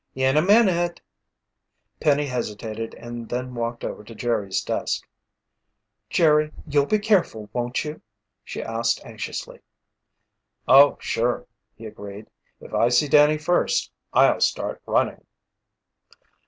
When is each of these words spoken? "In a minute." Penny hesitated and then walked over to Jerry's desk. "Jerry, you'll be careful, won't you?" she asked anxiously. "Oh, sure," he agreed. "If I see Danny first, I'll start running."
"In 0.15 0.35
a 0.35 0.41
minute." 0.41 0.99
Penny 1.99 2.25
hesitated 2.25 2.95
and 2.95 3.29
then 3.29 3.53
walked 3.53 3.83
over 3.83 4.03
to 4.03 4.15
Jerry's 4.15 4.63
desk. 4.63 5.03
"Jerry, 6.09 6.49
you'll 6.65 6.87
be 6.87 6.97
careful, 6.97 7.51
won't 7.53 7.85
you?" 7.85 8.01
she 8.43 8.63
asked 8.63 9.05
anxiously. 9.05 9.59
"Oh, 10.67 10.97
sure," 10.99 11.45
he 11.75 11.85
agreed. 11.85 12.31
"If 12.59 12.73
I 12.73 12.89
see 12.89 13.07
Danny 13.07 13.37
first, 13.37 13.91
I'll 14.11 14.39
start 14.41 14.81
running." 14.87 15.23